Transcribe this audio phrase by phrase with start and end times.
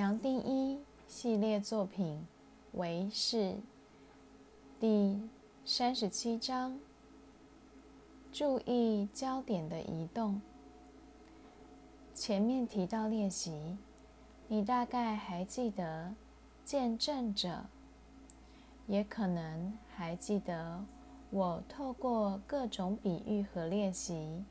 [0.00, 2.26] 杨定一系列作品
[2.72, 3.54] 为是
[4.80, 5.20] 第
[5.66, 6.80] 三十七章，
[8.32, 10.40] 注意焦点的移动。
[12.14, 13.76] 前面提到练习，
[14.48, 16.14] 你大概还记得
[16.64, 17.66] 见证者，
[18.86, 20.82] 也可能还记得
[21.28, 24.42] 我透过各种比喻和练习，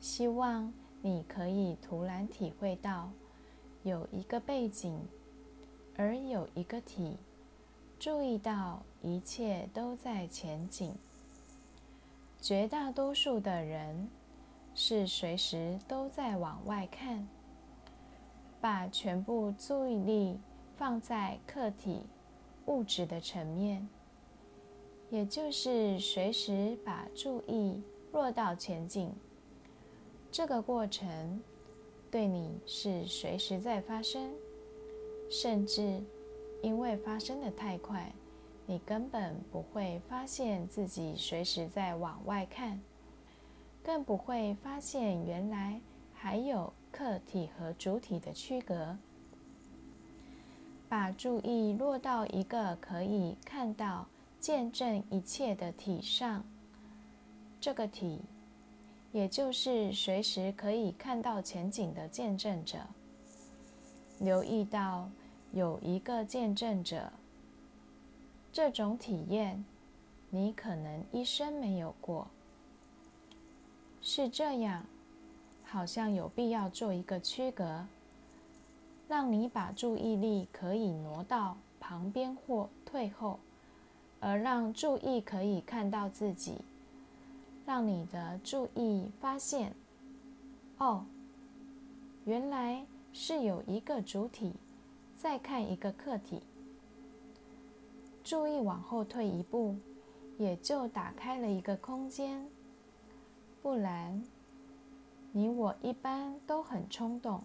[0.00, 3.08] 希望你可以突然体会到。
[3.84, 4.98] 有一个背景，
[5.94, 7.18] 而有一个体，
[7.98, 10.94] 注意到一切都在前景。
[12.40, 14.08] 绝大多数的人
[14.74, 17.28] 是随时都在往外看，
[18.58, 20.40] 把全部注意力
[20.78, 22.00] 放在客体
[22.64, 23.86] 物质的层面，
[25.10, 29.12] 也就是随时把注意落到前景。
[30.32, 31.42] 这个过程。
[32.14, 34.30] 对你是随时在发生，
[35.28, 36.00] 甚至
[36.62, 38.12] 因为发生的太快，
[38.66, 42.80] 你根本不会发现自己随时在往外看，
[43.82, 45.80] 更不会发现原来
[46.12, 48.96] 还有客体和主体的区隔。
[50.88, 54.06] 把注意落到一个可以看到、
[54.38, 56.44] 见证一切的体上，
[57.60, 58.20] 这个体。
[59.14, 62.78] 也就是随时可以看到前景的见证者，
[64.18, 65.08] 留意到
[65.52, 67.12] 有一个见证者，
[68.52, 69.64] 这种体验
[70.30, 72.26] 你可能一生没有过。
[74.02, 74.84] 是这样，
[75.62, 77.86] 好像有必要做一个区隔，
[79.06, 83.38] 让你把注意力可以挪到旁边或退后，
[84.18, 86.56] 而让注意可以看到自己。
[87.66, 89.74] 让你的注意发现，
[90.78, 91.06] 哦，
[92.24, 94.52] 原来是有一个主体
[95.16, 96.42] 在看一个客体。
[98.22, 99.76] 注意往后退一步，
[100.38, 102.46] 也就打开了一个空间。
[103.62, 104.22] 不然，
[105.32, 107.42] 你我一般都很冲动，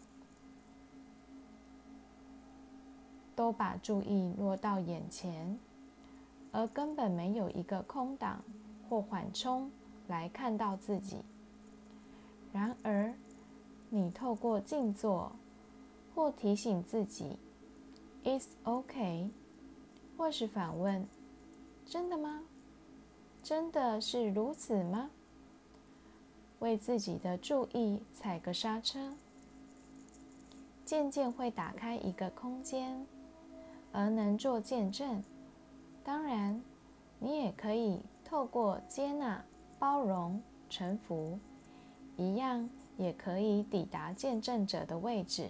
[3.35, 5.57] 都把注意落到眼前，
[6.51, 8.41] 而根本没有一个空档
[8.89, 9.71] 或缓冲。
[10.09, 11.23] 来看到自己。
[12.51, 13.13] 然而，
[13.89, 15.31] 你透过静坐，
[16.13, 17.37] 或提醒自己
[18.23, 19.29] “It's OK”，
[20.17, 21.07] 或是反问
[21.85, 22.43] ：“真的吗？
[23.41, 25.11] 真的是如此吗？”
[26.59, 29.13] 为自己的注意踩个刹车，
[30.83, 33.05] 渐渐会打开一个空间，
[33.93, 35.23] 而能做见证。
[36.03, 36.61] 当然，
[37.19, 39.45] 你也可以透过接纳。
[39.79, 41.39] 包容、臣服，
[42.17, 45.49] 一样也可以抵达见证者的位置。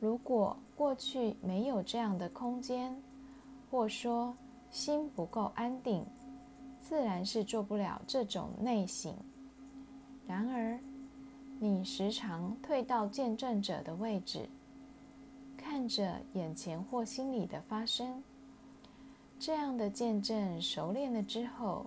[0.00, 3.00] 如果过去没有这样的空间，
[3.70, 4.34] 或说
[4.70, 6.06] 心不够安定，
[6.80, 9.14] 自然是做不了这种内省。
[10.26, 10.80] 然而，
[11.58, 14.48] 你时常退到见证者的位置，
[15.54, 18.22] 看着眼前或心里的发生，
[19.38, 21.84] 这样的见证熟练了之后。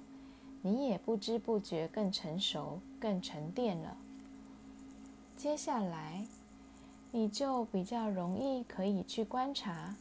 [0.66, 3.98] 你也不知不觉更成熟、更沉淀了。
[5.36, 6.26] 接下来，
[7.12, 9.94] 你就比较容易可以去观察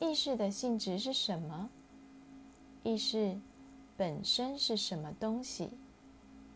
[0.00, 1.68] 意识的性质是什么，
[2.82, 3.38] 意识
[3.94, 5.68] 本身是什么东西，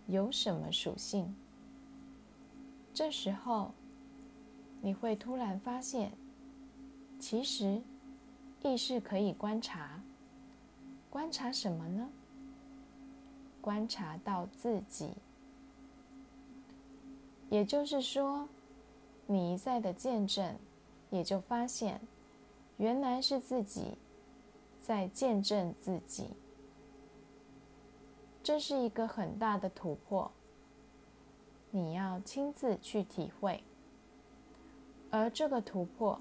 [0.07, 1.37] 有什么属性。
[2.95, 3.73] 这时候，
[4.81, 6.13] 你会突然发现，
[7.21, 7.83] 其实
[8.63, 10.01] 意识可以观察。
[11.11, 12.09] 观察什么呢？
[13.63, 15.11] 观察到自己，
[17.49, 18.49] 也就是说，
[19.27, 20.57] 你一再的见证，
[21.11, 22.01] 也就发现，
[22.77, 23.97] 原来是自己
[24.81, 26.27] 在见证自己。
[28.43, 30.29] 这是一个很大的突破，
[31.71, 33.63] 你要亲自去体会，
[35.09, 36.21] 而这个突破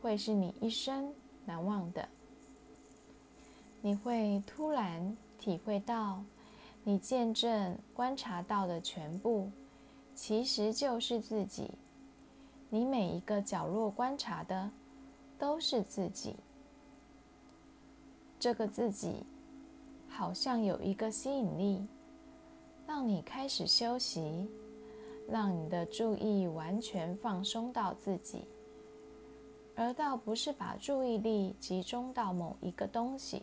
[0.00, 1.12] 会是你一生
[1.44, 2.08] 难忘的。
[3.82, 6.22] 你会突然体会到。
[6.88, 9.50] 你见证、观察到的全部，
[10.14, 11.72] 其实就是自己。
[12.70, 14.70] 你每一个角落观察的，
[15.36, 16.36] 都是自己。
[18.38, 19.24] 这个自己，
[20.08, 21.84] 好像有一个吸引力，
[22.86, 24.48] 让你开始休息，
[25.28, 28.44] 让你的注意完全放松到自己，
[29.74, 33.42] 而倒不是把注意力集中到某一个东西。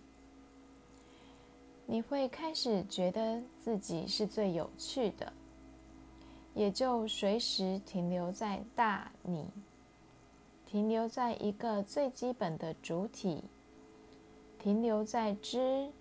[1.86, 5.32] 你会开始觉得自己是最有趣的，
[6.54, 9.46] 也就随时停留在大你，
[10.66, 13.44] 停留在一个最基本的主体，
[14.58, 15.92] 停留在知，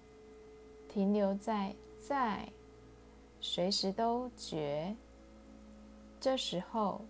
[0.88, 2.48] 停留在在，
[3.40, 4.94] 随时都觉。
[6.20, 7.00] 这时候，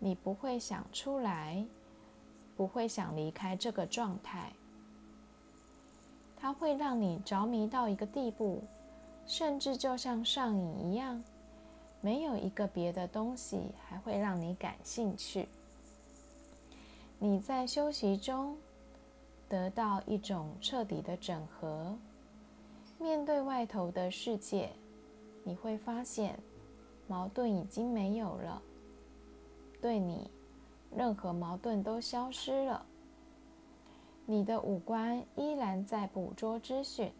[0.00, 1.64] 你不会想出来，
[2.56, 4.52] 不会想离开这个状态。
[6.40, 8.62] 它会让你着迷到一个地步，
[9.26, 11.22] 甚至就像上瘾一样，
[12.00, 15.46] 没有一个别的东西还会让你感兴趣。
[17.18, 18.56] 你在休息中
[19.48, 21.94] 得到一种彻底的整合，
[22.98, 24.70] 面对外头的世界，
[25.44, 26.38] 你会发现
[27.06, 28.62] 矛盾已经没有了，
[29.82, 30.30] 对你
[30.96, 32.86] 任何矛盾都消失了。
[34.30, 37.10] 你的五官依然在捕捉资讯，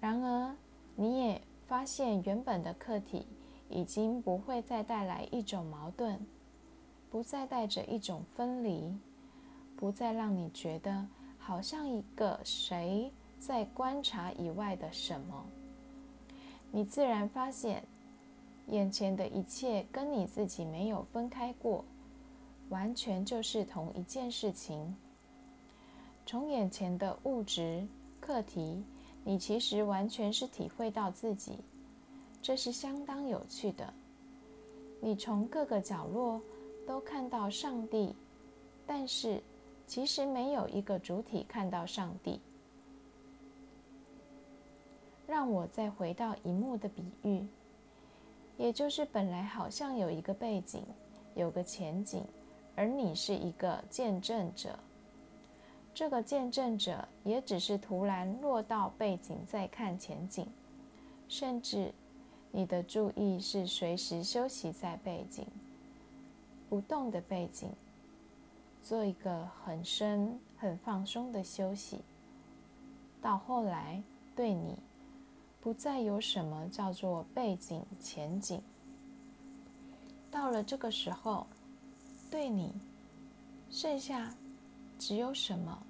[0.00, 0.56] 然而
[0.96, 3.26] 你也发现原本的客体
[3.68, 6.18] 已经不会再带来一种矛盾。
[7.10, 8.94] 不再带着一种分离，
[9.76, 11.06] 不再让你觉得
[11.38, 15.44] 好像一个谁在观察以外的什么。
[16.70, 17.82] 你自然发现，
[18.68, 21.84] 眼前的一切跟你自己没有分开过，
[22.70, 24.96] 完全就是同一件事情。
[26.28, 27.88] 从眼前的物质
[28.20, 28.84] 课题，
[29.24, 31.52] 你其实完全是体会到自己，
[32.42, 33.94] 这是相当有趣的。
[35.00, 36.38] 你从各个角落。
[36.86, 38.14] 都看到上帝，
[38.86, 39.42] 但是
[39.86, 42.40] 其实没有一个主体看到上帝。
[45.26, 47.46] 让我再回到荧幕的比喻，
[48.56, 50.82] 也就是本来好像有一个背景，
[51.34, 52.24] 有个前景，
[52.74, 54.78] 而你是一个见证者。
[55.98, 60.46] 这个见证者也只是突然落到背景再看前景，
[61.28, 61.92] 甚至
[62.52, 65.44] 你的注意是随时休息在背景。
[66.68, 67.72] 不动的背景，
[68.80, 71.98] 做一个很深、很放松的休息。
[73.20, 74.00] 到后来，
[74.36, 74.76] 对你
[75.60, 78.62] 不再有什么叫做背景、前景。
[80.30, 81.44] 到了这个时候，
[82.30, 82.72] 对你
[83.68, 84.32] 剩下
[84.96, 85.86] 只有什么？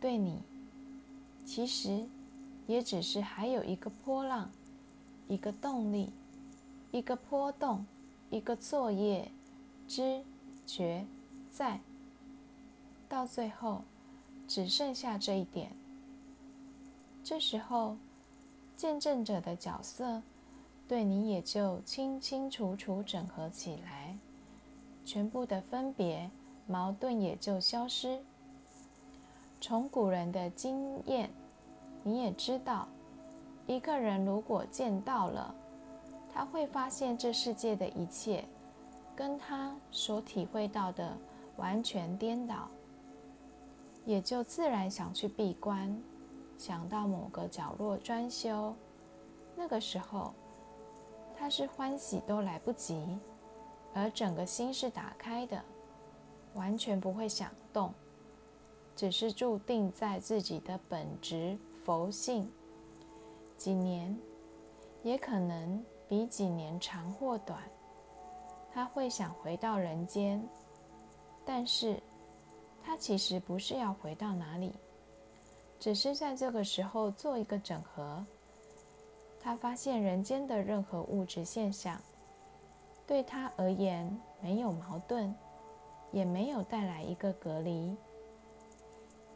[0.00, 0.40] 对你
[1.44, 2.06] 其实
[2.66, 4.50] 也只是还有一个波浪，
[5.28, 6.10] 一个动力，
[6.90, 7.84] 一个波动。
[8.32, 9.28] 一个作业，
[9.88, 10.22] 知
[10.64, 11.04] 觉
[11.50, 11.80] 在，
[13.08, 13.82] 到最后
[14.46, 15.72] 只剩下这一点。
[17.24, 17.96] 这时候，
[18.76, 20.22] 见证者的角色
[20.86, 24.16] 对你也就清清楚楚整合起来，
[25.04, 26.30] 全部的分别
[26.68, 28.22] 矛盾也就消失。
[29.60, 31.30] 从古人的经验，
[32.02, 32.88] 你也知道，
[33.66, 35.54] 一个人如果见到了。
[36.32, 38.44] 他会发现这世界的一切
[39.16, 41.12] 跟他所体会到的
[41.56, 42.68] 完全颠倒，
[44.06, 46.00] 也就自然想去闭关，
[46.56, 48.72] 想到某个角落专修。
[49.56, 50.32] 那个时候，
[51.36, 53.18] 他是欢喜都来不及，
[53.92, 55.60] 而整个心是打开的，
[56.54, 57.92] 完全不会想动，
[59.00, 62.46] 只是注定在自己的本职佛性。
[63.56, 64.14] 几年，
[65.02, 65.82] 也可能。
[66.06, 67.62] 比几年长或短，
[68.72, 70.44] 他会想回到人间，
[71.44, 72.02] 但是
[72.82, 74.74] 他其实不是要回到哪里，
[75.78, 78.26] 只是在这个时候做一个整合。
[79.40, 81.96] 他发现人间的任何物质现象，
[83.06, 85.32] 对他而言没有矛盾，
[86.10, 87.96] 也没有带来一个隔离。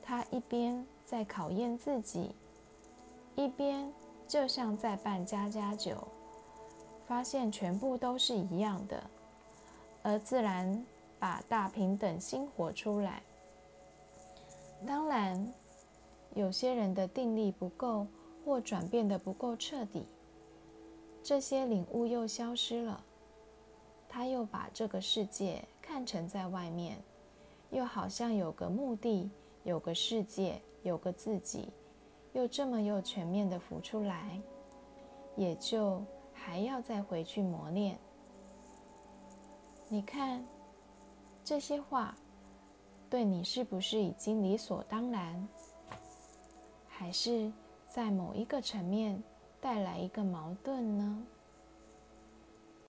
[0.06, 2.34] 他一边在考验自己，
[3.34, 3.90] 一边
[4.28, 5.96] 就像在办家家酒。
[7.06, 9.02] 发现全部都是一样的，
[10.02, 10.84] 而自然
[11.18, 13.23] 把大平等心活出来。
[14.87, 15.52] 当然，
[16.34, 18.06] 有些人的定力不够，
[18.42, 20.06] 或转变的不够彻底，
[21.23, 23.04] 这些领悟又消失了。
[24.08, 26.96] 他又把这个世界看成在外面，
[27.70, 29.30] 又好像有个目的，
[29.64, 31.68] 有个世界，有个自己，
[32.33, 34.40] 又这么又全面的浮出来，
[35.37, 36.00] 也就。
[36.37, 37.97] 还要再回去磨练。
[39.88, 40.44] 你看，
[41.42, 42.14] 这些话
[43.09, 45.49] 对你是不是已经理所当然？
[46.87, 47.50] 还是
[47.88, 49.23] 在某一个层面
[49.59, 51.26] 带来一个矛盾呢？